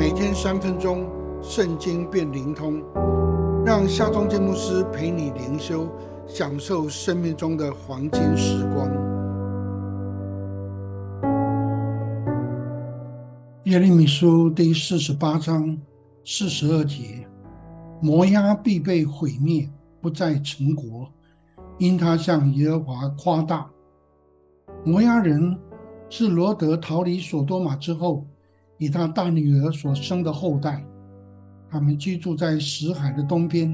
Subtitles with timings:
[0.00, 1.06] 每天三分钟，
[1.42, 2.82] 圣经变灵通，
[3.66, 5.86] 让夏忠建牧师陪你灵修，
[6.26, 8.88] 享受生命中的黄金时光。
[13.64, 15.76] 耶利米书第四十八章
[16.24, 17.28] 四十二节：
[18.00, 19.68] 摩押必被毁灭，
[20.00, 21.12] 不再成国，
[21.76, 23.70] 因他向耶和华夸大。
[24.82, 25.58] 摩押人
[26.08, 28.24] 是罗德逃离索多玛之后，
[28.80, 30.84] 以他大女儿所生的后代。
[31.68, 33.72] 他们居住在死海的东边。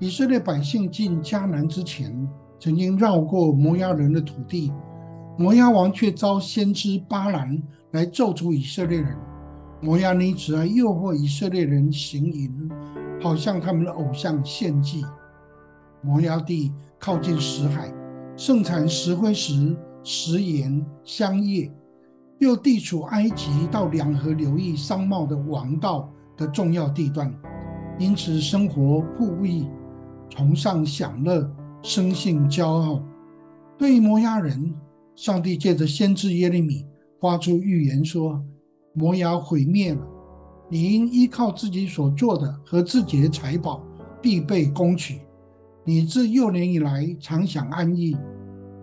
[0.00, 2.12] 以色列百姓进迦南之前，
[2.58, 4.72] 曾经绕过摩押人的土地。
[5.38, 9.16] 摩押王却招先知巴兰来咒诅以色列人。
[9.80, 12.50] 摩押女子还诱惑以色列人行淫，
[13.20, 15.04] 好向他们的偶像献祭。
[16.00, 17.92] 摩押地靠近死海，
[18.36, 19.76] 盛产石灰石。
[20.04, 21.70] 食盐、香叶，
[22.42, 27.32] 又地处埃及到两河流域商贸的王道的重要地段，
[28.00, 29.64] 因此生活富裕，
[30.28, 31.48] 崇尚享乐，
[31.82, 33.00] 生性骄傲。
[33.78, 34.74] 对于摩押人，
[35.14, 36.84] 上帝借着先知耶利米
[37.20, 38.44] 发出预言说
[38.92, 40.00] ：“摩押毁灭了，
[40.68, 43.80] 你应依靠自己所做的和自己的财宝，
[44.20, 45.20] 必被攻取。
[45.84, 48.16] 你自幼年以来常享安逸。”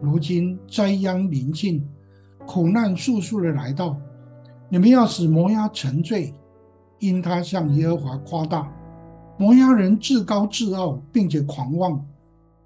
[0.01, 1.85] 如今灾殃临近，
[2.49, 3.95] 苦难速速的来到，
[4.69, 6.33] 你们要使摩押沉醉，
[6.97, 8.67] 因他向耶和华夸大。
[9.37, 12.03] 摩押人自高自傲，并且狂妄，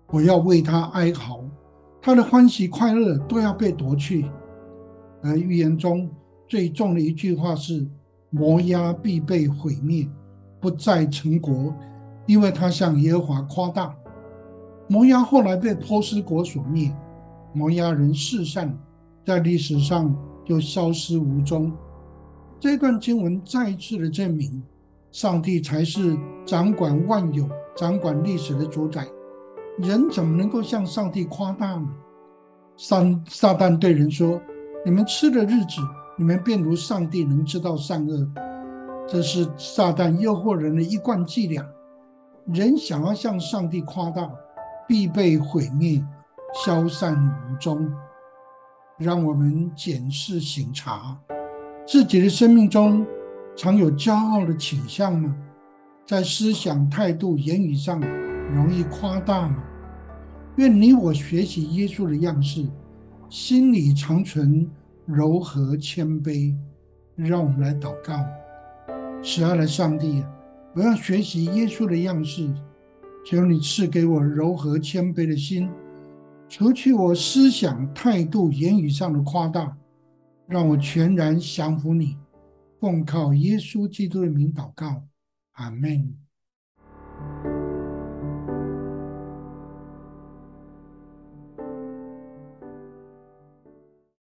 [0.07, 1.41] 我要为他哀嚎，
[2.01, 4.31] 他的欢喜快乐都要被夺去。
[5.21, 6.09] 而预言中
[6.47, 7.85] 最重的一句话是：
[8.29, 10.07] 摩押必被毁灭，
[10.61, 11.75] 不再成国，
[12.25, 13.93] 因为他向耶和华夸大。
[14.87, 16.89] 摩押后来被波斯国所灭。
[17.51, 18.73] 摩押人世善，
[19.25, 21.71] 在历史上就消失无踪。
[22.59, 24.61] 这段经文再次的证明，
[25.11, 29.07] 上帝才是掌管万有、掌管历史的主宰。
[29.77, 31.87] 人怎么能够向上帝夸大呢？
[32.77, 34.41] 撒撒旦对人说
[34.85, 35.81] ：“你们吃的日子，
[36.17, 38.27] 你们便如上帝能知道善恶。”
[39.07, 41.65] 这是撒旦诱惑人的一贯伎俩。
[42.45, 44.29] 人想要向上帝夸大，
[44.87, 46.03] 必被毁灭。
[46.53, 47.91] 消散无踪，
[49.03, 51.19] 让我们检视醒察
[51.85, 53.05] 自己的生命中，
[53.57, 55.35] 常有骄傲的倾向吗？
[56.07, 57.99] 在思想、态度、言语上
[58.53, 59.61] 容易夸大吗？
[60.55, 62.65] 愿你我学习耶稣的样式，
[63.27, 64.69] 心里常存
[65.05, 66.55] 柔和谦卑。
[67.15, 68.13] 让我们来祷告：
[69.21, 70.23] 慈爱的上帝，
[70.73, 72.49] 我要学习耶稣的样式，
[73.25, 75.69] 求你赐给我柔和谦卑的心。
[76.55, 79.75] 除去我思想、态度、言语上的夸大，
[80.45, 82.15] 让我全然降服你，
[82.79, 85.01] 奉靠耶稣基督的名祷告，
[85.53, 86.15] 阿门。